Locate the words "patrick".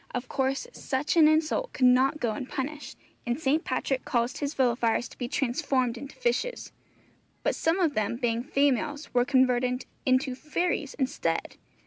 3.63-4.03